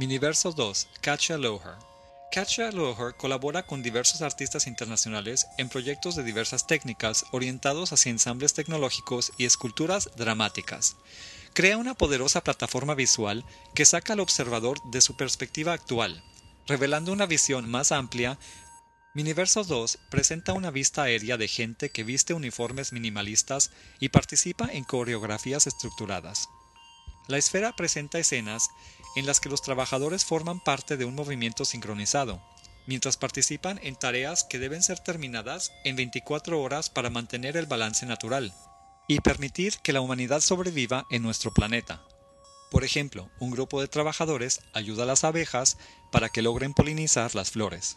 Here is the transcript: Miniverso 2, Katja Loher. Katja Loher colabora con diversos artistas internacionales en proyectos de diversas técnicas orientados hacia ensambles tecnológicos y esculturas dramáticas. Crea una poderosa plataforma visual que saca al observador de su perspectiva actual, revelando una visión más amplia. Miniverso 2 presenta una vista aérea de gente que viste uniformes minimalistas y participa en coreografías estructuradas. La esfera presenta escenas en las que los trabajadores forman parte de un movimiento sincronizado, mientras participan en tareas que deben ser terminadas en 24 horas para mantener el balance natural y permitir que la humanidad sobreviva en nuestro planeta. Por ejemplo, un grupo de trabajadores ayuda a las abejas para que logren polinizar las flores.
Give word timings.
Miniverso 0.00 0.52
2, 0.52 0.88
Katja 1.02 1.36
Loher. 1.36 1.76
Katja 2.32 2.72
Loher 2.72 3.14
colabora 3.18 3.66
con 3.66 3.82
diversos 3.82 4.22
artistas 4.22 4.66
internacionales 4.66 5.46
en 5.58 5.68
proyectos 5.68 6.16
de 6.16 6.22
diversas 6.22 6.66
técnicas 6.66 7.26
orientados 7.32 7.92
hacia 7.92 8.08
ensambles 8.08 8.54
tecnológicos 8.54 9.30
y 9.36 9.44
esculturas 9.44 10.08
dramáticas. 10.16 10.96
Crea 11.52 11.76
una 11.76 11.92
poderosa 11.92 12.42
plataforma 12.42 12.94
visual 12.94 13.44
que 13.74 13.84
saca 13.84 14.14
al 14.14 14.20
observador 14.20 14.80
de 14.84 15.02
su 15.02 15.18
perspectiva 15.18 15.74
actual, 15.74 16.24
revelando 16.66 17.12
una 17.12 17.26
visión 17.26 17.68
más 17.68 17.92
amplia. 17.92 18.38
Miniverso 19.12 19.64
2 19.64 19.98
presenta 20.10 20.54
una 20.54 20.70
vista 20.70 21.02
aérea 21.02 21.36
de 21.36 21.46
gente 21.46 21.90
que 21.90 22.04
viste 22.04 22.32
uniformes 22.32 22.94
minimalistas 22.94 23.70
y 23.98 24.08
participa 24.08 24.66
en 24.72 24.84
coreografías 24.84 25.66
estructuradas. 25.66 26.48
La 27.28 27.38
esfera 27.38 27.76
presenta 27.76 28.18
escenas 28.18 28.70
en 29.16 29.26
las 29.26 29.40
que 29.40 29.48
los 29.48 29.62
trabajadores 29.62 30.24
forman 30.24 30.60
parte 30.60 30.96
de 30.96 31.04
un 31.04 31.14
movimiento 31.14 31.64
sincronizado, 31.64 32.42
mientras 32.86 33.16
participan 33.16 33.78
en 33.82 33.96
tareas 33.96 34.44
que 34.44 34.58
deben 34.58 34.82
ser 34.82 34.98
terminadas 34.98 35.72
en 35.84 35.96
24 35.96 36.60
horas 36.60 36.90
para 36.90 37.10
mantener 37.10 37.56
el 37.56 37.66
balance 37.66 38.06
natural 38.06 38.52
y 39.08 39.20
permitir 39.20 39.78
que 39.82 39.92
la 39.92 40.00
humanidad 40.00 40.40
sobreviva 40.40 41.04
en 41.10 41.22
nuestro 41.22 41.52
planeta. 41.52 42.02
Por 42.70 42.84
ejemplo, 42.84 43.28
un 43.40 43.50
grupo 43.50 43.80
de 43.80 43.88
trabajadores 43.88 44.60
ayuda 44.72 45.02
a 45.02 45.06
las 45.06 45.24
abejas 45.24 45.76
para 46.12 46.28
que 46.28 46.42
logren 46.42 46.74
polinizar 46.74 47.34
las 47.34 47.50
flores. 47.50 47.96